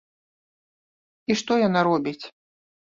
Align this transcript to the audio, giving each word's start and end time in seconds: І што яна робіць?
І 1.29 1.37
што 1.45 1.61
яна 1.67 1.79
робіць? 1.93 2.21